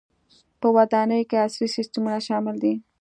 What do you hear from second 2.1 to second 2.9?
شامل شول.